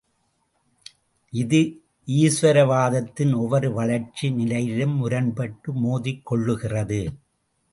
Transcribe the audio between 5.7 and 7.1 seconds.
மோதிக் கொள்ளுகிறது.